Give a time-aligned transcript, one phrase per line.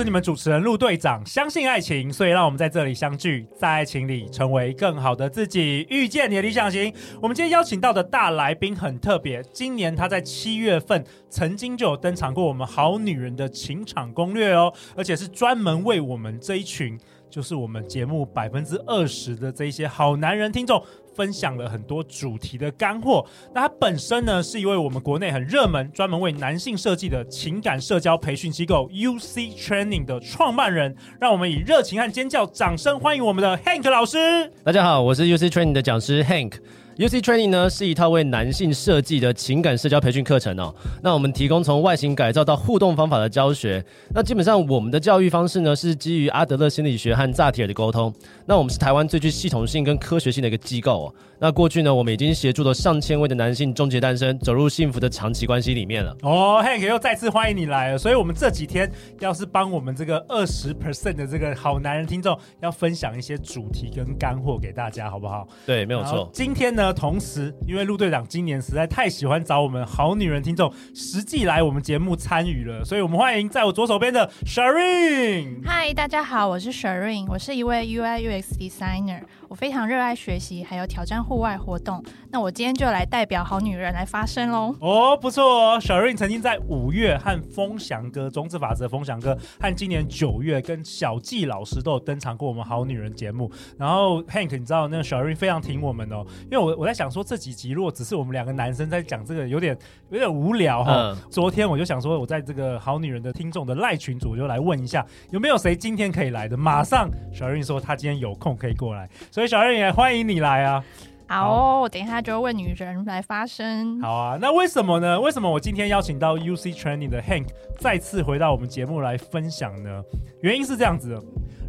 [0.00, 6.90] 是你们主持人陆队长，相信爱情，所以让我们在这里相聚，在爱情里成为更好的自己，遇见你的理想型。
[7.20, 20.82] 我们今天邀请到的大来宾很特别，今年他在七月份曾经就有登场过我们好女人的情场攻略哦，而且是专门为我们这一群，就是我们节目百分之二十的这一些好男人听众。
[21.14, 23.24] 分享了很多主题的干货。
[23.54, 30.94] 那他本身呢，是一位我们国内很热门、专门为男性设计的情感社交培训机构 UC Training 的创办人。
[31.20, 34.50] 让我们以热情和尖叫、掌声欢迎我们的 Hank 老师。
[34.64, 36.54] 大家好，我是 UC Training 的讲师 Hank。
[37.00, 40.74] UC Training 呢是一套为男性设计的情感社交培训课程哦。
[41.02, 43.82] 那我们提供从外形改造到互动方法的教学。
[44.14, 48.12] 那基本上我们的教育方式呢是基于阿德勒心理学和萨提尔的沟通。
[48.44, 51.14] 那我们是台湾最具系统性跟科学性的一个机构哦。
[51.38, 56.14] 那过去呢，我们已经协助了上千位的男性终结单身，走入幸福的长期关系里面了。
[56.20, 57.96] 哦，Hank 又再次欢迎你来了。
[57.96, 65.48] 所以，我们这几天要是帮我们这个二十 percent 的这个好男人听众，要分享一些主题跟干货给大家，好不好？
[65.64, 66.28] 对，没有错。
[66.30, 75.64] 今天呢，同时因为陆队长今年实在太喜欢找我们好女人听众实际来我们节目参与了，所以我们欢迎在我左手边的 Shireen。
[75.64, 79.22] 嗨，大家好，我是 Shireen，我是一位 UI UX designer。
[79.48, 82.00] 我非常热爱学习，还有挑战户外活动。
[82.30, 84.72] 那我今天就来代表好女人来发声喽。
[84.80, 85.80] 哦，不错哦。
[85.80, 93.50] Shireen 曾经在五月和风翔哥、种子法则风翔哥，和今年九月跟小纪老师都有登场过我们好女人节目。
[93.76, 99.76] 然后 Hank，你知道那个 Shireen 非常挺我们哦，因为我我在想说这几集如果只是我们两个男生在讲这个，有点
[100.10, 106.56] 有点无聊哈、昨天我就想说，我在这个好女人的听众的赖群组，我就来问一下有没有谁今天可以来的。
[106.56, 109.08] 马上 Shireen 说他今天有空可以过来。
[109.30, 110.84] 所以小人也欢迎你来啊！
[111.26, 114.00] 好，好，我等一下就为女人来发声。
[114.00, 115.20] 好啊，那为什么呢？
[115.20, 117.46] 为什么我今天邀请到 UC Training 的 Hank
[117.78, 120.02] 再次回到我们节目来分享呢？
[120.42, 121.22] 原因是这样子的，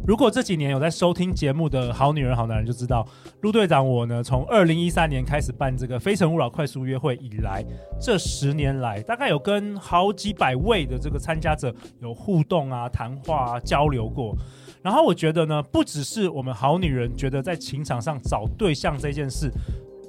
[0.04, 3.06] 如果这几年有在收听节目的好女人、好男人就知道，
[3.42, 7.64] 陆队长我呢，从二零一三年开始办这个《非诚勿扰》快速约会以来，
[8.00, 14.36] 这十年来大概有跟好几百位的这个参加者有互动啊、谈话啊、交流过。
[14.82, 19.48] 然后我觉得呢，不只是我们好女人觉得在情场上找对象这件事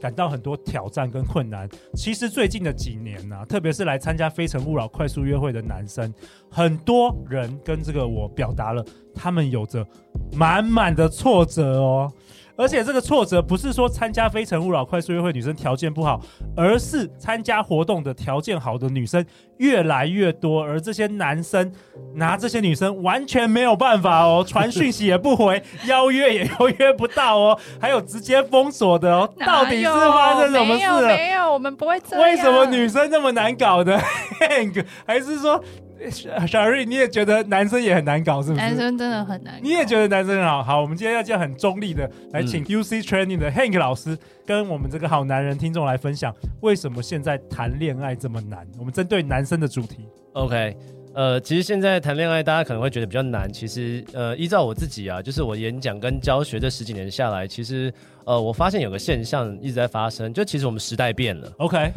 [0.04, 6.14] 感到很多挑战跟困难，其实最近的几年呢、啊，特别是来参加非诚勿扰快速约会的男生，
[6.52, 9.88] 很多人跟这个我表达了，他们有着
[10.34, 12.12] 满满的挫折哦。
[12.56, 16.22] 而且这个挫折不是说参加非诚勿扰快速约会女生条件不好，
[16.56, 19.26] 而是参加活动的条件好的女生
[19.58, 21.72] 越来越多，而这些男生
[22.14, 31.02] 拿这些女生完全没有办法哦，传讯息也不回，邀约也邀约不到哦，还有直接封锁的哦， 到底是发生什么事了？
[31.02, 32.24] 没有，没有，我们不会这样。
[32.24, 33.98] 为什么女生那么难搞的？
[34.40, 35.64] Hank 还是说？
[36.48, 38.62] 小瑞，你也觉得男生也很难搞，是不是？
[38.62, 39.60] 男生真的很难搞。
[39.62, 40.64] 你也觉得男生很好？
[40.64, 48.68] 好，我们今天要这样很中立的来请 UC Training 的 Hank 老师跟我们这个好男人听众来分享，为什么现在谈恋爱这么难？
[48.78, 50.08] 我们针对男生的主题。
[50.34, 50.76] OK，
[51.14, 53.52] 呃，其实现在谈恋爱大家可能会觉得比较难。
[53.52, 57.94] 其实，呃，依照我自己啊，就是我演讲跟教学这十几年下来，其实，
[58.26, 61.52] 呃，我发现有个现象一直在发生，就其实我们时代变了。
[61.58, 61.92] OK。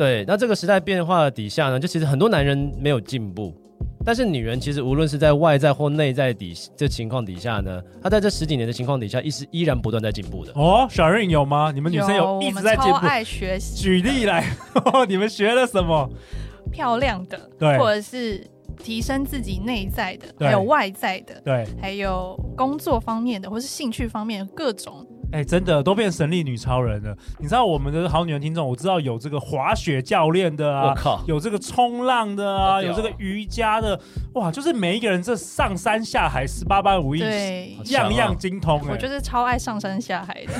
[0.00, 3.54] 对，那这个时代变化的底下呢，就其实很多男人没有进步，
[4.02, 10.52] 但是女人其实无论是在外在或内在底这情况底下呢，她在这十几年的情况底下，一直依然不断在进步的。
[10.54, 11.70] 哦，Shireen 有吗？
[11.70, 12.88] 你们女生有一直在进步？
[12.88, 13.76] 我们超爱学习。
[13.76, 14.56] 举例来，
[15.06, 16.08] 你们学了什么？
[16.72, 18.42] 漂亮的，对，或者是
[18.82, 25.06] 提升自己内在的，对还有外在的，对，还有工作方面的，或是兴趣方面的各种。
[25.32, 27.16] 哎、欸，真的都变神力女超人了。
[27.38, 33.98] 你知道我们的好女人听众，我知道有这个滑雪教练的啊，靠有这个冲浪的啊，哦、有这个瑜伽的，
[34.34, 38.90] 哇，就是每一个人这上山下海十八般武艺，对样样精通、欸。
[38.90, 40.52] 我就是超爱上山下海的。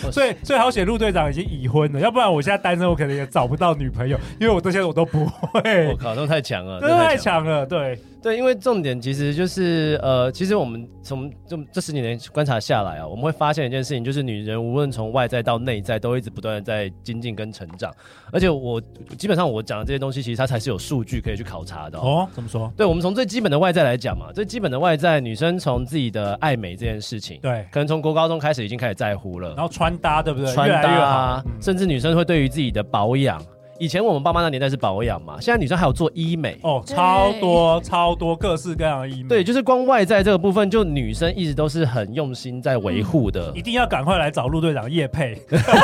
[0.12, 5.88] 所以最好写陆队长已经已婚了，要不然我现在单身，我可能也找不到女朋友，因为我这些我都不会。
[5.88, 7.98] 我靠，都太强了，都太强了，对。
[8.20, 17.94] 对，因为重点其实就是呃，其实我们从这这十几年观察下来啊，我们会发现一件事情，就是女人无论从外在到内在，都一直不断的在精进跟成长。
[18.32, 18.80] 而且我
[19.16, 22.02] 基本上我讲的这些东西，其实它才是有数据可以去考察的哦。
[22.02, 22.72] 哦，怎么说？
[22.76, 29.54] 对，我们从最基本的外在来讲嘛，最基本的外在，女生从自己的爱美这件事情，对，可能从国高中开始已经开始在乎了。
[29.54, 30.52] 然后穿搭，对不对？
[30.52, 33.40] 穿搭，越来越好，甚至女生会对于自己的保养。
[33.78, 39.28] 以前我们爸妈那年代是保养嘛，现在女生还有做医美哦，超多超多各式各样的医美。
[39.28, 43.52] 对，就是光外在这个部分，就女生一直都是很用心在维护的。
[43.54, 45.40] 一定要赶快来找陆队长叶配。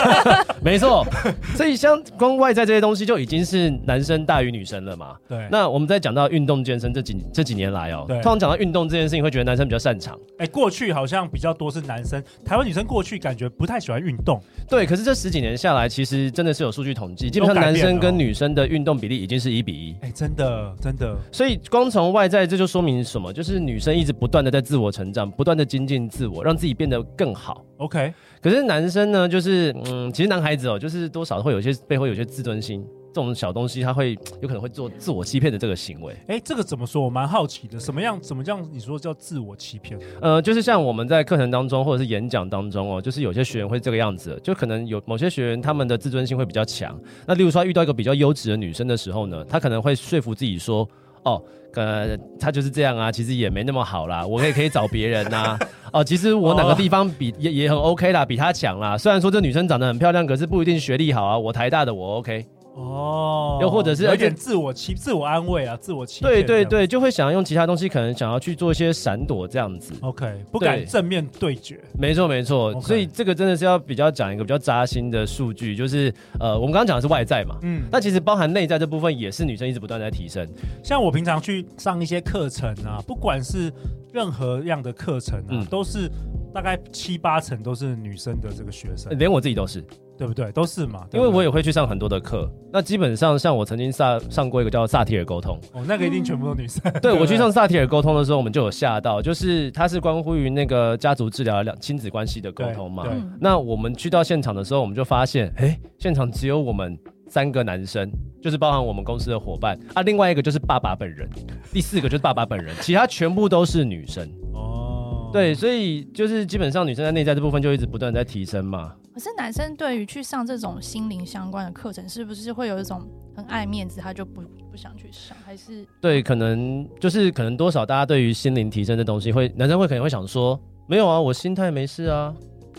[0.60, 1.06] 没错，
[1.54, 5.14] 所以像光外在这些东西就已经是男生大于女生了嘛。
[5.28, 5.46] 对。
[5.50, 10.18] 那我们在讲到运动健身这几这几年来哦，对，通常讲到运动这件事情，会觉得男生比较擅长。
[10.38, 14.40] 哎，过去好像比较多是男生，台湾女生过去感觉不太喜欢运动。
[14.68, 19.96] 对，可是这十几年下来，其实真的是有数据统计，基本上男生跟女生的运动比例已经是一比一。
[20.00, 21.16] 哎，真的真的。
[21.32, 23.32] 所以光从外在，这就说明什么？
[23.32, 27.64] 就是女生一直不断的在自我成长，不断的精进自我，让自己变得更好。
[27.78, 28.12] OK。
[28.40, 32.84] 可是男生呢，就是嗯，其实男孩子哦，就是多少会有些背后有些自尊心。
[33.14, 36.12] 这种小东西，他会有可能会做自我欺骗的这个行为。
[36.26, 37.00] 哎，这个怎么说？
[37.00, 37.78] 我蛮好奇的。
[37.78, 38.20] 什么样？
[38.20, 38.68] 怎么这样？
[38.72, 39.96] 你说叫自我欺骗？
[40.20, 46.98] 呃，就是像我们在课程当中或者是演讲当中哦，就是有些学员会这个样子，就可能有某些学员他们的自尊心会比较强。
[47.24, 50.88] 那例如说遇到一个比较优质的女生的时候呢，他可能会说服自己说
[51.22, 51.40] ：“哦，
[51.74, 55.58] 呃，他就是这样啊，其实也没那么好啦，我也可以找别人呐、啊。
[55.94, 58.98] 哦，其实我哪个地方比也也很 OK 啦，比他强啦。
[58.98, 61.38] 虽然说这女生长得很漂亮，可是不一定学历好啊。
[61.38, 62.44] 我台大的我 OK。”
[62.74, 66.30] 哦，又或者是有点自我欺、自我安慰啊，自我欺骗。
[66.30, 69.94] 对对对，就会想要用其他东西，可能想要去做一些闪躲这样子。
[70.00, 71.80] OK，不敢正面对决。
[71.96, 80.44] 没错没错，所以这个真的是要比较讲一个比较扎心的数据，就是呃，我们刚刚讲的是外在嘛，嗯，那其实包含内在这部分也是女生一直不断在提升。
[80.82, 83.72] 像我平常去上一些课程啊，不管是
[84.12, 86.10] 任何样的课程啊，嗯，都是
[86.52, 89.84] 大概七八成都是女生的这个学生，连我自己都是。
[90.16, 90.50] 对不对？
[90.52, 91.06] 都是嘛。
[91.12, 92.50] 因为我也会去上很多的课。
[92.72, 95.58] 那基本上，像我曾经上上过一个叫萨提尔沟通。
[95.72, 96.82] 哦，那个一定全部都女生。
[97.02, 103.04] 对，我去上萨提尔沟通的时候，我们就有吓到，就是它是关乎于那个家族治疗两亲子关系的沟通嘛。
[103.04, 103.12] 对。
[103.40, 108.10] 那我们去到现场的时候，我们就发现，哎，现场只有我们三个男生，
[108.42, 111.28] 就是包含我们公司的伙伴啊，另外一个就是爸爸本人，
[111.72, 114.28] 第四个就是爸爸本人，其他全部都是女生。
[114.52, 115.30] 哦。
[115.32, 118.92] 对，所以就是基本上女生在内在这部分就一直不断在提升嘛。
[119.14, 125.36] 可是男生对于去上这种心灵相关的课程，是不是会有一种很爱面子，他就不不想去上？
[125.46, 132.34] 还是对，可能就是可能多少大家对于心灵提升的东西会，男生会可能会想说，没有啊，我心态没事啊。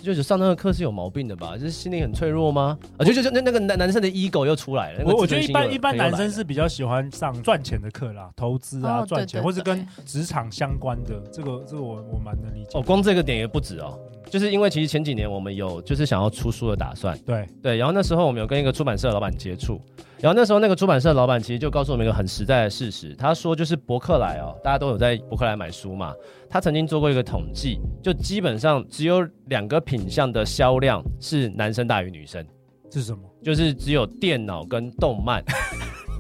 [0.06, 1.58] 就是上那个课是有毛病的吧？
[1.58, 2.78] 就是心灵很脆弱吗？
[2.98, 5.04] 啊，就就就那那个男男生的 ego 又出来了。
[5.04, 11.20] 我我觉得一般一般男生是比较喜欢上赚钱的课啦，投资啊，赚钱，或是跟职场相关的。
[11.32, 12.78] 这个这个我我蛮能理解。
[12.78, 13.98] 哦，光这个点也不止哦，
[14.30, 17.18] 就是因为其实前几年我们有就是想要出书的打算。
[17.26, 19.82] 对对，然后那时候我们有跟一个出版社的老板接触。
[20.26, 26.16] 然后那时候那个出版社的老板其实就告诉我们一个很实在的事实，他说就是博客来哦，大家都有在博客来买书嘛，
[26.50, 32.44] 他曾经做过一个统计，就基本上只有两个品项的销量是男生大于女生，
[32.92, 33.20] 是什么？
[33.44, 35.44] 就是只有电脑跟动漫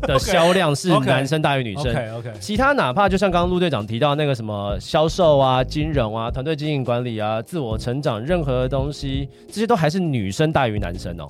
[0.03, 1.89] 的销量是男生大于女生。
[1.89, 11.27] OK OK，其他哪怕就像刚刚陆队长提到那个什么销售啊、金融啊、团队经营管理啊、自我成长，任何的东西这些都还是女生大于男生哦。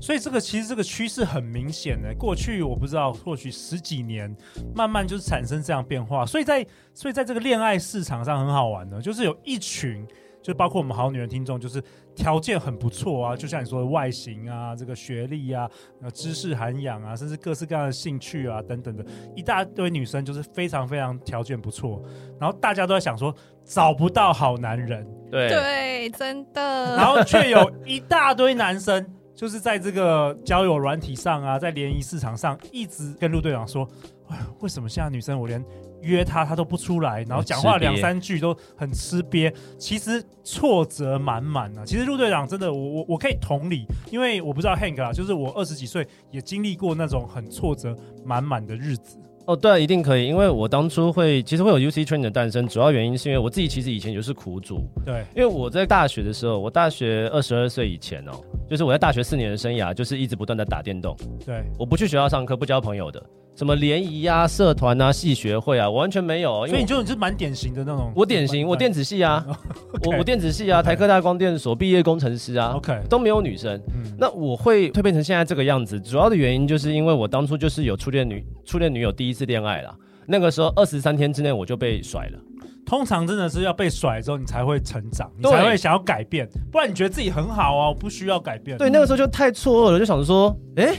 [0.00, 4.34] 所以这个其实这个趋势很明显的，过去我不知道，或许十几年
[4.74, 6.24] 慢慢就是产生这样变化。
[6.24, 6.64] 所以在
[6.94, 10.06] 所以在这个恋爱市场上很好玩的，就是有一群，
[10.42, 11.82] 就包括我们好女人听众，就是
[12.14, 15.68] 条件很不错啊，就像你说的外形啊，这个学历啊，
[16.12, 19.04] 知识涵养啊，甚至各式各样的兴趣啊等等的，
[19.34, 22.02] 一大堆女生就是非常非常条件不错，
[22.38, 29.04] 然后大家都在想说找不到好男人，对对，真的，然后却有一大堆男生。
[29.36, 33.86] 就是在这个交友软体上啊，在联谊市场上，一直跟陆队长说，
[34.28, 35.62] 哎，为什么现在女生我连
[36.00, 41.84] 约她她都不出来，然后讲话两三句都很吃瘪，其实挫折满满啊。
[41.84, 49.18] 其实陆队长真的，我我我可以同理，因为我不知道 Hank 啊，就是我二十几岁也经历过那种很挫折满满的日子。
[49.44, 54.80] 哦，对啊，一定可以，因为我当初会其实会有 UC Training 的诞生，主要原因是因为我自己其实以前就是苦主。
[55.04, 58.32] 对，因为我在大学的时候，我大学二十二岁以前哦，
[58.68, 61.16] 就是我在大学四年的生涯，就是一直不断的打电动。
[61.44, 63.22] 对，我不去学校上课，不交朋友的。
[63.54, 66.66] 什么联谊啊、社团啊、系学会啊，我完全没有。
[66.66, 68.12] 所以你就你是蛮典型的那种。
[68.14, 69.46] 我典型，我电子系啊，
[70.04, 73.80] 我我电子系啊，台科大光电所毕业工程师啊，OK，都没有女生。
[74.18, 79.96] 那我会蜕变成现在这个样子，主要的原因就是因为我当初就是有初恋女初恋女友第一次恋爱啦。
[80.26, 82.38] 那个时候二十三天之内我就被甩了。
[82.86, 88.78] 通常真的是要被甩之后，你才会成长，你才会想要改变，不然你觉得自己很好啊，我不需要改变。
[88.78, 90.96] 对，那个时候就太错愕了，就想说，哎。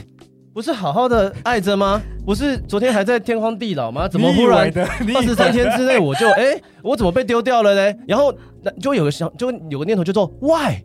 [0.50, 2.02] 不是好好的爱着吗？
[2.26, 4.08] 不是昨天还在天荒地老吗？
[4.08, 4.68] 怎么忽然
[5.14, 7.96] 二十三天之内我就哎、欸，我怎么被丢掉了嘞？
[8.08, 8.34] 然后
[8.80, 10.82] 就有个想，就有个念头就做 why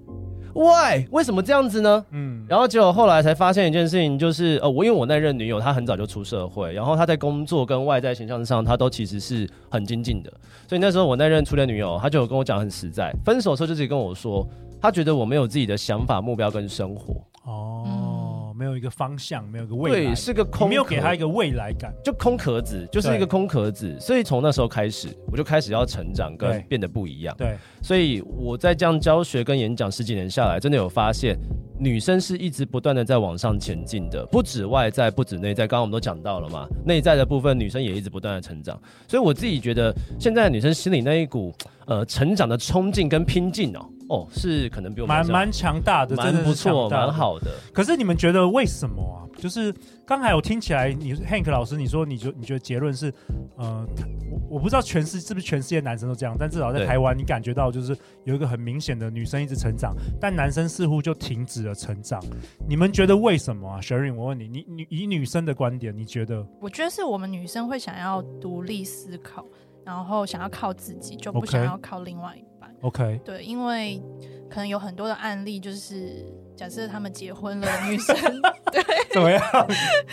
[0.54, 1.06] ，Why？
[1.12, 2.06] 为什么这样子呢？
[2.12, 10.32] 嗯，然后结果后来才发现一件事情，就是呃，我因为我那任女友她很早就出社会，然后她在工作跟外在形象上，她都其实是很精进的。
[10.68, 14.48] 所以那时候我那任初恋女友，她就有跟我讲很实在，分手的时候就直接跟我说，
[14.82, 17.16] 她觉得我没有自己的想法、目标跟生活。
[17.44, 17.84] 哦。
[17.86, 18.23] 嗯
[18.54, 23.98] 没有一个方向，没有一个未来，对，是个空，没有给他一个未来感，就空壳子，就是一个空壳子。
[24.00, 27.36] 所以从那时候开始，我就开始要成长，跟变得不一样。
[27.38, 31.38] 对，所以我在这样教学跟演讲十几年下来，真的有发现，
[31.80, 35.68] 女生是一直不断的在往上前进的，不止外在，不止内在。
[35.68, 38.80] 刚刚我们都讲到了嘛，内在的部分，女生也一直不断的成长。
[39.08, 41.54] 所以我自己觉得，现在女生心里那一股
[41.86, 43.86] 呃成长的冲劲跟拼劲哦。
[44.10, 47.52] 哦，是可能比我们蛮蛮强大的，真的不错，蛮好的。
[47.74, 49.20] 可是你们觉得为什么啊？
[49.36, 49.74] 就是
[50.06, 53.12] 刚才我听起来，你 Hank 老师，你说你就你觉得结论是，
[53.58, 53.86] 呃，
[54.30, 62.24] 我我不知道全世是不是全世界男生都这样，但至少在台湾，你感觉到就是有一个很明显的女生一直成长，但男生似乎就停止了成长。
[62.70, 66.46] 你们觉得为什么啊？Sherry，我问你，你你以女生的观点，你觉得？
[66.62, 69.44] 我觉得是我们女生会想要独立思考，
[69.84, 72.46] 然后想要靠自己，就不想要靠另外一。
[72.84, 74.02] OK，对，因为
[74.50, 76.25] 可能有很多的案例，就是
[76.56, 78.16] 假设他们结婚了，女生
[78.72, 79.42] 对怎么样？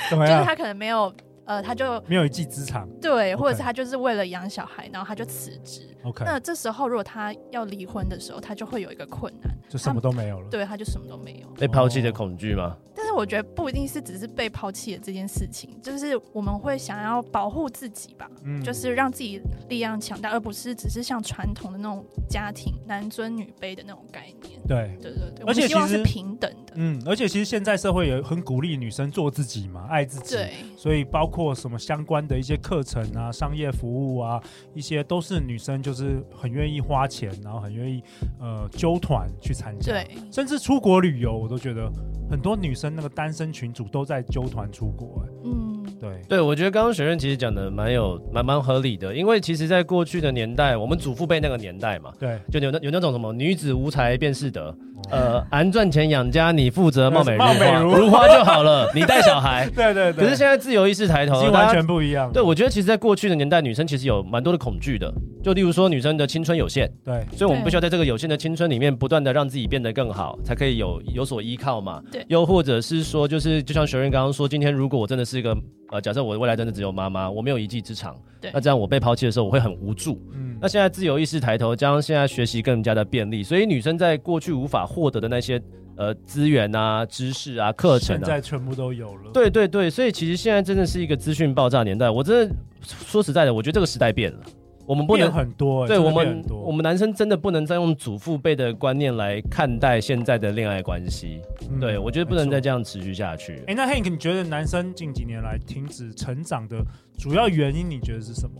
[0.09, 0.39] 怎么样？
[0.39, 1.13] 就是他可能没有，
[1.45, 5.89] 呃，他就没有一技之长，对，或者是他就是为了养小孩，然后他就辞职。
[6.05, 10.49] OK，那这时候如果他要离婚的时候，他就会有一个困难，就什么都没有了。
[10.49, 12.77] 对，他就什么都没有，被抛弃的恐惧吗？
[13.15, 24.61] 我觉得不一定是只是被抛弃的这件事情，就是我们会想要保护自己吧，嗯，就是让自己力量强大，而不是只是像传统的那种家庭男尊女卑的那种概念。
[24.67, 26.73] 对，对对对，而且希望是平等的。
[26.77, 30.37] 嗯，而且其实现在社会也很鼓励女生做自己嘛，爱自己。
[30.37, 34.41] 对，所以包括什么相关的一些课程啊、商业服务啊，
[34.75, 38.03] 一些都是女生就是很愿意花钱，然后很愿意
[38.39, 39.93] 呃揪团去参加。
[39.93, 41.91] 对，甚至出国旅游，我都觉得
[42.31, 45.25] 很多女生那个单身群主都在纠团出国。
[45.43, 46.21] 嗯，对。
[46.29, 54.77] 对，我觉得刚刚学院其实讲的蛮有蛮蛮合理的，因为其实在过去的年代，我们祖父辈那个年代嘛，对，就有那有那种什么女子无才便是德，
[55.11, 59.69] 呃，俺赚钱养家，你负责貌美如花，如花就好了，你带小孩。
[59.75, 60.25] 对对对。
[60.25, 62.31] 可是现在自由意识抬头，完全不一样。
[62.33, 72.03] 对，我觉得其实，在过去的年代，女生其实有蛮多的恐惧的，就例如说，女生的青春有限，对，所以我们必须要在这个有限的青春里面，不断的让自己变得更好，才可以有有所依靠嘛。
[72.13, 72.25] 对。
[72.29, 75.57] 又或者是说，就是就像学员刚刚说，今天如果我真的是一个
[75.91, 80.21] 呃，假设我的未来真的只有妈妈，我没有一技之长，对，那这样我被抛弃的时候，我会很无助。
[80.35, 80.50] 嗯。
[80.61, 85.61] 那现在自由意识抬头，加上现在学习更加的便利，所以女生在过去无法获得的那些。
[85.97, 89.31] 呃，资源啊，知识啊，课程啊，现在全部都有了。
[89.35, 92.09] 对对对，所以其实现在真的是一个资讯爆炸年代。
[92.09, 94.39] 我真的说实在的，我觉得这个时代变了，
[94.87, 95.87] 我们不能很多。
[95.87, 101.43] 对我们，我们男生真的不能再用祖父辈的观念来看待现在的恋爱关系。
[101.71, 103.57] 嗯、对我觉得不能再这样持续下去。
[103.67, 106.83] 哎、欸，那 Hank，你觉得男生近几年来停止成长的
[107.19, 108.59] 主要原因，你觉得是什么？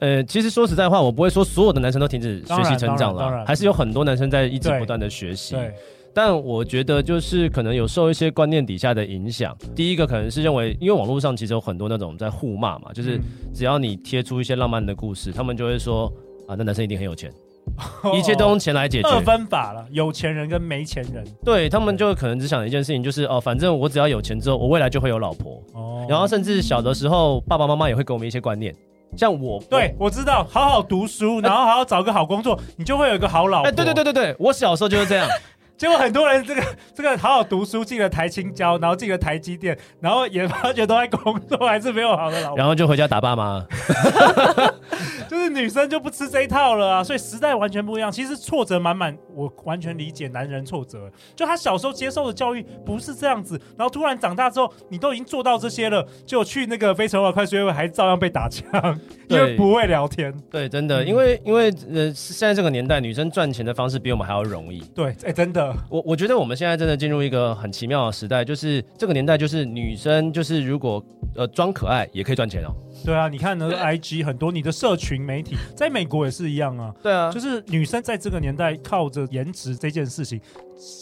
[0.00, 5.54] 呃，其实说实在话，我不会说所有的男生都停止学习成长了，还是有很多男生在一直不断的学习。
[5.54, 5.72] 对。
[6.14, 9.56] 但我觉得就是可能有受一些观念底下的影响。
[9.76, 13.20] 第一个可能是认为，因为网络上其实有很多那种在互骂嘛，就是
[13.54, 16.12] 只要你贴出一些浪漫的故事，他们就会说
[16.48, 17.30] 啊，那男生一定很有钱，
[18.16, 19.08] 一切都用钱来解决。
[19.08, 21.24] 二分法了，有钱人跟没钱人。
[21.44, 25.62] 对，他们就可能只想一件事情，就是哦，反正我只要有钱之后，我未来就会有老婆。
[25.74, 26.04] 哦。
[26.08, 28.74] 然后甚至小的时候，爸爸妈妈也会给我们一些观念，
[29.16, 33.68] 像我，对我知道，好好读书，然后好好找个好工作，你就会有一个好老婆。
[33.68, 35.28] 哎，对对对对对，我小时候就是这样。
[35.78, 43.64] 结果很多人这个这个好好读书，进了台青交，然后进了台积电，然后也发觉都在工作，还是没有好的老婆，然后就回家打爸妈。
[45.28, 48.10] 就是女生就不吃这一套了啊，所以时代完全不一样。
[48.10, 51.08] 其实挫折满满，我完全理解男人挫折。
[51.36, 58.64] 就他小时候接受的教育不是这样子，然后突然长大之后，你都已经做到这些了，就去那个非诚勿扰快速约会还照样被打枪，
[59.28, 60.34] 因为不会聊天。
[60.50, 64.80] 对，真的，因为因为呃，现在这个年代，女生赚钱的方式比我们还要容易。
[64.94, 65.67] 对，哎、欸，真的。
[65.90, 72.74] 我我觉得我们现在真的进入一个很奇妙的时代，就是这个年代，就是女生就是如果呃装可爱也可以赚钱哦。
[73.04, 76.92] 对啊，你看那个 IG 很多，你的社群媒体在美国也是一样啊。
[77.02, 80.40] 对啊，就是女生在这个年代靠着颜值这件事情，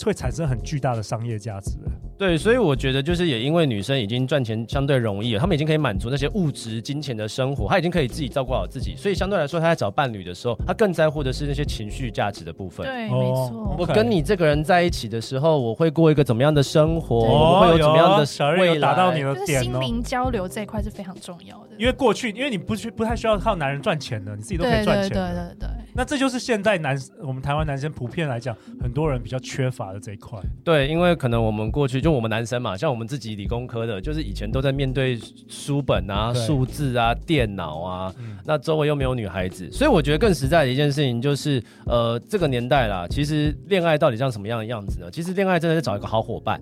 [0.04, 1.72] 会产生很巨大的商业价值。
[2.18, 12.86] 对，所以我觉得就是也因为女生已经赚钱相对容易了，她们已经可以满足那些物质金钱的生活，她已经可以自己照顾好自己，所以相对来说，她在找伴侣的时候，她更在乎的是那些情绪价值的部分。
[12.86, 13.76] 对，没错。
[13.78, 17.16] 我跟你这个人在一起的时候，我会过一个怎么样的生活？
[17.16, 18.80] 我会有怎么样的未来？
[18.80, 19.62] 达到你的点哦。
[19.62, 21.65] 心灵交流这一块是非常重要的。
[21.78, 25.08] 因为过去，因为你不需不太需要靠男人赚钱的，你自己都可以赚钱。
[25.10, 25.68] 对对对对对。
[25.94, 30.38] 那这就是现在男我们台湾男生普遍来讲，很多人比较缺乏的这一块。
[30.62, 35.18] 对，因为可能我们过去就我们男生嘛，像我们自己理工科的，就是以前都在面对
[35.48, 45.10] 书本啊、数字啊、电脑啊，嗯、那周围又没有女孩子，所以我觉得更实在的一件事情就是，呃，这个年代啦，其实恋爱到底像什么样的样子呢？
[45.10, 46.60] 其实恋爱真的是找一个好伙伴。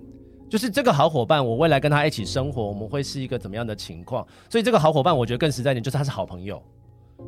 [0.55, 4.25] 就是这个好伙伴，我未来跟他一起生活，我们会是一个怎么样的情况？
[4.49, 6.63] 所以这个好伙伴，我觉得更实在一点，就是他是好朋友。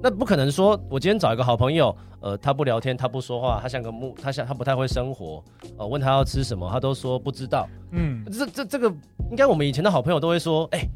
[0.00, 5.42] 那不可能说我今天找一个好朋友，呃，他不聊天，他不说话，他像个木，他像 他不太会生活，
[5.76, 7.68] 呃，问他要吃什么，他都说不知道。
[7.90, 8.88] 嗯，这这这个
[9.28, 10.88] 应该我们以前的好朋友都会说，哎、欸。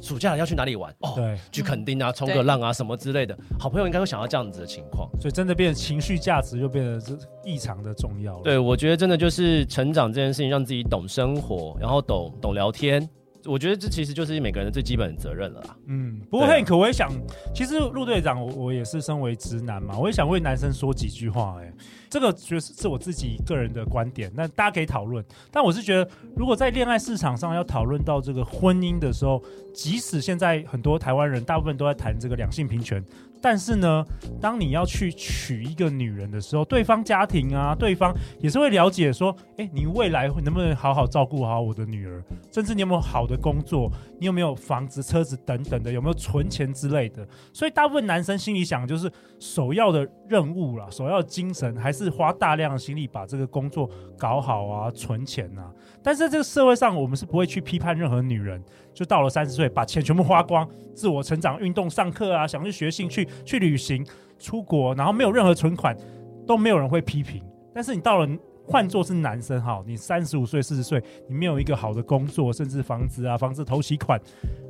[0.00, 0.94] 暑假要去哪里玩？
[1.00, 3.36] 哦，对，去垦丁啊，冲个浪啊，什么之类的。
[3.58, 8.42] 好朋友应该会想要这样子的情况，所以真的变成情绪价值就变得是异常的重要了。
[8.42, 13.08] 对，我觉得真的就是成长这件事情，让自己懂生活，然后懂懂聊天。
[13.44, 15.76] 我觉得这其实就是每个人的最基本的责任了啦。
[15.86, 17.12] 嗯，不过 Hank，我也想，
[17.54, 21.64] 其实陆队长，我我也是身为直男嘛，我也想为男生说几句话、欸。
[21.64, 21.72] 哎，
[22.08, 25.24] 这个就是是我自己个人的观点，那大家可以讨论。
[25.50, 29.42] 但我是觉得，如果在恋爱市场上要讨论到这个婚姻的时候，
[29.74, 33.04] 即使现在很多台湾人大部分都在谈这个两性平权。
[33.38, 34.04] 但是呢，
[34.40, 47.28] 当你要去娶一个女人的时候，对方家庭啊，对方也是会了解说，哎，你未来能不能好好照顾好我的女儿，甚至你有没有好的工作，你有没有房子、车子等等的，有没有存钱之类的。
[47.52, 49.08] 所以大部分男生心里想，就是
[49.38, 53.88] 首要的任务啦，首要的精神还是花大量的心力把这个工作
[54.18, 55.72] 搞好啊，存钱啊。
[56.02, 58.62] 但是在这个社会上，我们是不会去批判任何女人。
[58.92, 64.06] 就到了三十岁，把钱全部花光，自我成长、运动、上课啊，想去学兴趣、去旅行、
[64.38, 65.96] 出国，然后没有任何存款，
[66.46, 67.42] 都没有人会批评。
[67.74, 68.26] 但是你到了，
[68.66, 74.20] 换做是男生哈，你三十五岁、四十岁，你没有一个好的工作，甚至房子啊、房子头期款，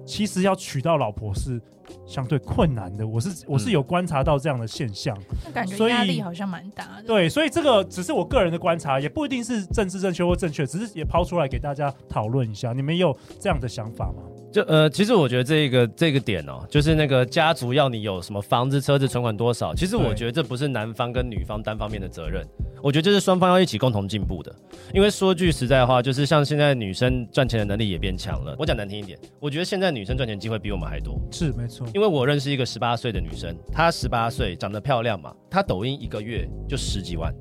[0.05, 1.61] 其实要娶到老婆是
[2.07, 3.07] 相对困难的。
[3.07, 7.05] 我是我是有观察到这样的现象，嗯、感觉压力好像蛮大的。
[7.05, 12.73] 对，所以这个只是我个人的观察，也不一定是政治正确或正确，只是也抛出来给大家讨论一下。
[12.73, 14.23] 你们有这样的想法吗？
[14.53, 22.43] 就呃，其实我觉得这个这个点哦，就是那个家族要你有什么房子、车子、存款多少，其实我觉得这不是男方跟女方单方面的责任，
[22.83, 24.55] 我觉得这是双方要一起共同进步的。
[24.95, 28.57] 因为说句实在话，就是像现在女生赚钱的能力也变强了。
[28.59, 31.21] 我讲难听一点，我觉得现在女生赚钱机会比我们还多。
[31.31, 37.35] 是没错，因为我认识一个十八岁的女生，她十八岁，长得漂亮嘛，她抖音一个月就十几万。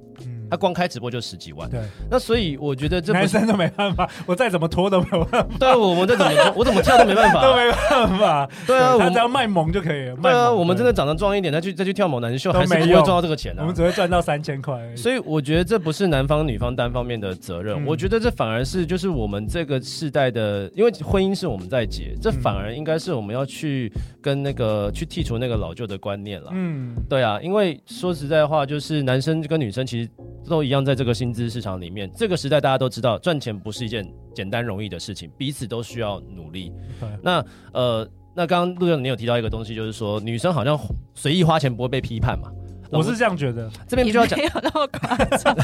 [0.50, 1.80] 他光开直播就十几万，对，
[2.10, 5.56] 那所以我觉得这男生都没办法， 我再怎么拖都没有办法。
[5.60, 8.50] 对啊，我们再怎么， 我怎么跳都没办法，都没办法。
[8.66, 10.16] 对啊，我们只要卖萌就可以了。
[10.22, 13.62] 对啊，我们真的长得壮一点，再去再去跳猛男秀，还是不会赚到这个钱的。
[13.62, 14.80] 我们只会赚到三千块。
[14.96, 26.50] 所以我觉得这不是男方女方单方面的责任，我觉得这反而是就是我们这个世代的，因为婚姻是我们在结，这反而应该是我们要去跟那个去剔除那个老旧的观念了。
[26.54, 30.10] 嗯，对啊，因为说实在话，就是男生跟女生其实
[30.48, 31.16] 都一样，在这个。
[31.16, 36.74] 薪资市场里面，这个时代大家都知道，赚钱不是一件简单容易的事情，彼此都需要努力。
[37.22, 38.06] 那呃，
[38.36, 40.78] 那刚刚陆总你有提到一个东西，就是说女生好像
[41.14, 42.52] 随意花钱不会被批判嘛？
[42.92, 43.72] 我是这样觉得。
[43.88, 45.56] 这边必须要讲，没有那么夸张。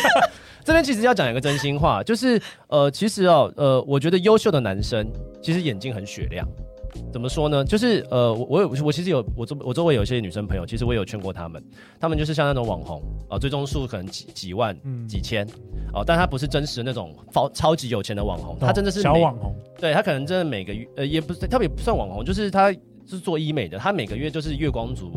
[0.64, 5.06] 这边其实要讲一个真心话，就是呃，其实哦，呃，我觉得优秀的男生
[5.42, 6.48] 其实眼睛很雪亮。
[7.12, 7.64] 怎么说呢？
[7.64, 11.62] 就是呃，我我有我其实有我周我周围有一些女生朋友，其实我也有劝过她们，
[12.00, 15.46] 她们就是像那种网红啊，最终数可能几几万、嗯、几千
[15.92, 22.74] 哦，但她不是真实的那种超超级有钱的网红，她真的是小网红，对她可能真的每个月呃也不是特别不算网红，就是她
[23.06, 25.12] 是做医美的，他每个月就是月光族，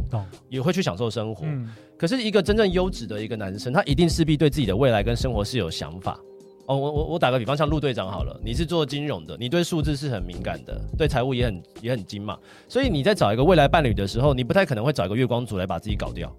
[0.49, 1.45] 也会去享受生活。
[1.45, 6.19] 嗯、可是一个真正优质的一个男生，他一定势必对自己的未来跟生活是有想法。
[6.67, 16.29] 哦，我我我打个比方，像陆队长好了，你是做金融的，你对数字是很敏感的，对财务也很也很精嘛，所以你在找一个未来伴侣的时候，你不太可能会找一个月光族来把自己搞掉，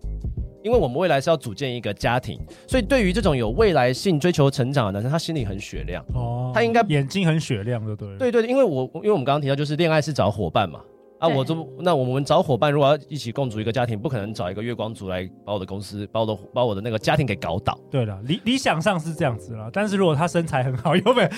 [0.62, 8.30] 因为我们未来是要组建一个家庭，所以对于这种有未来性追求成长的男生，他心里很雪亮哦，他应该眼睛很雪亮，对不对？
[8.30, 10.80] 对对，因为我因为我们刚刚提到就是恋爱是找伙伴嘛。
[11.18, 17.76] 啊，我这那我们找伙伴，如果要一起共组一个家庭，不可能找一个月光族来把我的公司、把我的、把我的那个家庭给搞倒。
[17.90, 21.28] 对了，理理想上是这样子啦，但是如果他身材很好， 有没有？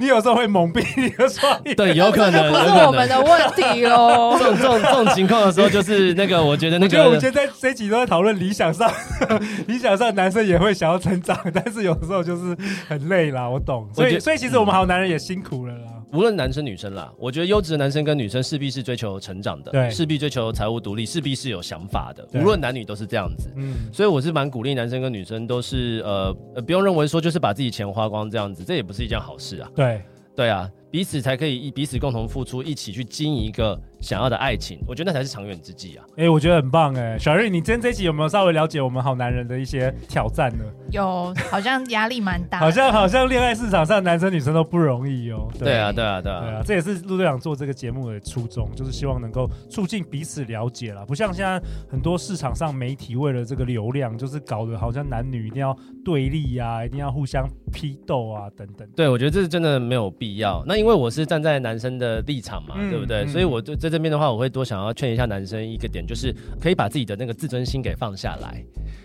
[0.00, 1.76] 你有时候会蒙蔽你的双眼。
[1.76, 4.34] 对，有可能，不是我们的问题哦。
[4.40, 8.90] 这种这种这种情况的时候，就是那个，我觉得那个，我觉得我们现在这集都在讨论理想上，
[9.68, 12.56] 理想上男生也会想要成长，但是有时候就是
[12.88, 13.88] 很累啦，我懂。
[13.94, 15.97] 所以，所以其实我们好男人也辛苦了啦。
[16.12, 22.26] 无论男生女生啦，我觉得优质的男生跟女生势必是追求成长的，对，势必追求财务独立，势必是有想法的。
[22.32, 29.70] 对无论男女都是这样子，嗯，所以我是蛮鼓励男生跟女生都是呃呃，不用认为说就是把自己钱花光这样子，这也不是一件好事啊。
[29.74, 30.02] 对，
[30.34, 34.78] 对啊，彼此才可以彼此共同付出，一起去经营一个想要的爱情。
[34.86, 36.04] 我觉得那才是长远之计啊！
[36.12, 40.64] 哎、欸，我觉得很棒哎、欸，小瑞，你今天这一集有没有稍微了解我们好男人的一些挑战呢？
[40.90, 45.48] 有，好像压力蛮大，好像好像恋爱市场上男生女生都不容易哦。
[45.58, 51.04] 对，对啊，对啊，对啊，对啊，这也是陆队长做这个节目的初衷，就是希望能够促进彼此了解啦。
[51.06, 58.88] 不像现在很多市场上媒体为了这个流量，就是搞得好像男女一定要对立、啊，一定要互相批斗啊等等。
[58.96, 60.64] 对，我觉得这是真的没有必要。
[60.66, 63.24] 那因为我是站在男生的立场嘛，嗯、对不对？
[63.24, 68.64] 嗯、所以我就在这边的话，我会多想要劝一下男生一个点，就是可以把自己的那个自尊心给放下来。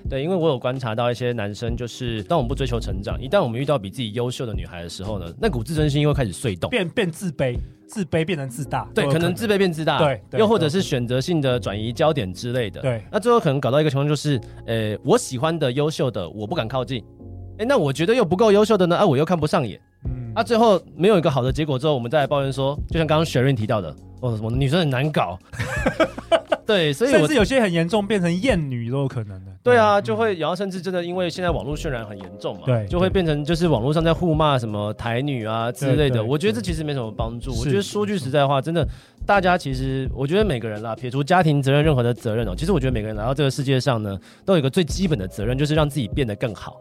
[0.09, 7.57] 对，因为我有观察到一些男生，就是当我们不追求成长，一旦我们遇到比自己优秀的女孩的时候呢，那股自尊心又会开始碎动，变变自卑，
[7.88, 8.88] 自卑变成自大。
[8.93, 9.97] 对，可能自卑变自大。
[9.99, 12.81] 对，又或者是选择性的转移焦点之类的。
[12.81, 17.03] 对，那最后可能搞到一个情况就是，呃，我喜欢的优秀的我不敢靠近，
[17.57, 19.79] 哎，那我觉得又不够优秀的呢，啊，我又看不上眼。
[20.05, 25.37] 嗯，啊，最后没有一个好的结果之后，我们再来抱怨说，就像刚刚 Sherene 提到的，哦，什么女生很难搞。
[26.65, 29.51] 对，所以甚至有些很严重，变成厌女都有可能的。
[29.61, 36.23] 对啊，就会，然后甚至真的因为现在网络渲染很严重嘛，对，就会变成就是网络上在互骂什么台女啊之类的。
[36.23, 37.53] 我觉得这其实没什么帮助。
[37.53, 38.87] 我觉得说句实在话，真的，
[39.25, 46.77] 大家其实我觉得每个人啦，撇除家庭责任，任何的责任哦，其实我觉得每个人来到这个世界上呢，都有一个最基本的责任，就是让自己变得更好。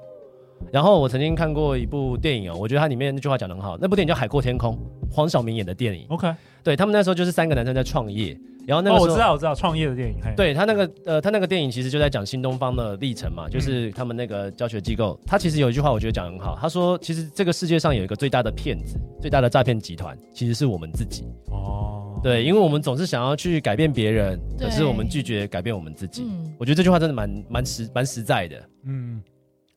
[0.71, 4.75] 然后我曾经看过一部电影哦，我觉得它里面那句话讲的很好，那部电影叫《海阔天空》，
[5.11, 6.07] 黄晓明演的电影。
[6.09, 8.39] OK，对，他们那时候就是三个男生在创业。
[8.65, 21.25] 然后那个我知道我知道创业的电影，对他那个呃他那个电影其实就在讲新东方的历程嘛，就是他们那个教学机构，他其实有一句话我觉得讲得很好，他说其实这个世界上有一个最大的骗子，最大的诈骗集团其实是我们自己。
[21.51, 29.21] 哦，对，因为我们总是想要去改变别人，可是我们拒绝改变我们自己，嗯、我觉得这句话真的蛮蛮实蛮实在的，嗯，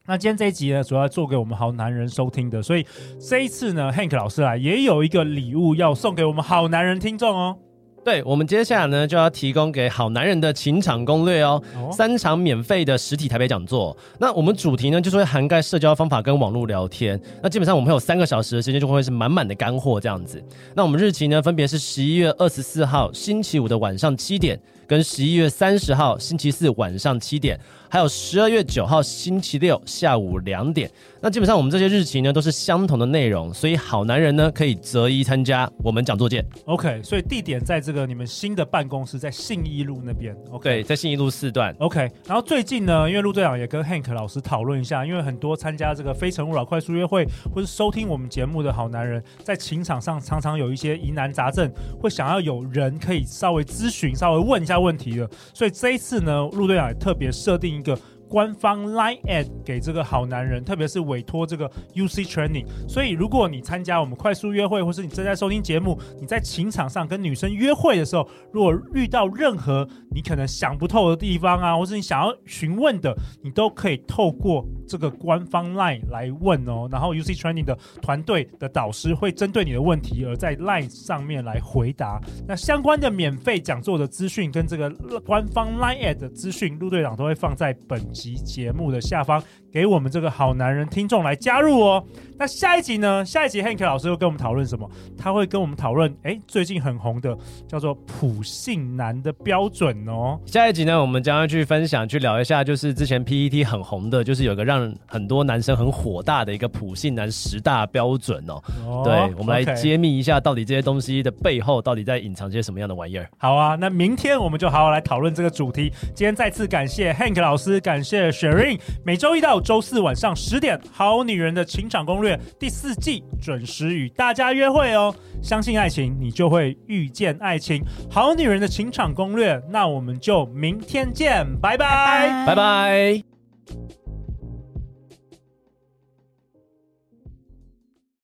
[0.07, 2.85] 那今天这一集呢，主要做给我们好男人收听的，所以
[3.19, 7.57] 这一次呢，Hank 老师来也有一个礼物要送给我们好男人听众哦。
[8.03, 13.97] 对，我们接下来呢就要提供给好男人的情场攻略哦，哦三场免费的实体台北讲座。
[14.19, 17.19] 那我们主题呢就是会涵盖社交方法跟网络聊天。
[17.41, 20.39] 那基本上我们会有三个小时的时间，就会是满满的干货这样子。
[20.75, 30.89] 那我们日期呢分别是十一月二十四号星期五的晚上七点，跟十一月三十号星期四晚上七点，还有十二月九号星期六下午两点。
[31.21, 35.67] 那基本上我们这些日期呢都是相同的内容，所以好男人呢可以择一参加。
[35.83, 36.45] 我们讲座见。
[36.65, 40.35] OK，所以地点在这个你们新的办公室，在信义路那边。
[40.51, 41.75] OK，对，在信义路四段。
[41.79, 55.29] OK，然后最近呢，因为陆队长也跟 Hank 老师讨论一下，因为很多参加这个非诚勿扰快速约会或是收听我们节目的好男人，在情场上常常有一些疑难杂症，会想要有人可以稍微咨询、稍微问一下问题了。
[55.53, 57.97] 所以这一次呢，陆队长也特别设定一个。
[58.35, 62.65] 官方 Line at 给这个好男人，特别是委托这个 UC Training。
[62.85, 76.89] 所以，如果你参加我们快速约会，或是你正在收听节目，你在情场上跟女生约会的时候，如果遇到任何你可能想不透的地方啊，或是你想要询问的，你都可以透过这个官方 Line 来问哦。
[76.91, 82.19] 然后 UC Training 的团队的导师会针对你的问题而在 Line 上面来回答。
[82.45, 84.89] 那相关的免费讲座的资讯跟这个
[85.21, 89.41] 官方 Line at 的资讯，陆队长都会放在本集节目的下方，
[89.75, 92.01] 给我们这个好男人听众来加入哦。
[92.37, 93.25] 那下一集呢？
[93.25, 94.89] 下一集 Hank 老师又跟我们讨论什么？
[95.17, 100.39] 他会跟我们讨论，哎，最近很红的叫做普信男的标准哦。
[100.45, 108.61] 下一集呢，我们将要去分享，去聊一下，就是之前 PET 很红的，就是有个让很多男生很火大的一个普信男十大标准哦。
[108.85, 113.29] 哦对，我们来揭秘一下，到底这些东西的背后到底在隐藏些什么样的玩意儿？
[113.37, 115.91] 好啊，那明天我们就好好来讨论这个主题。
[116.13, 118.79] 今天再次感谢 Hank 老师，感谢 Sherene。
[119.05, 125.13] 每周一到周四晚上十点，《好女人的情场攻略》第四季准时与大家约会哦！
[125.41, 127.83] 相信爱情，你就会遇见爱情。
[128.07, 134.04] 好女人的情场攻略，那我们就明天见，拜拜，拜拜。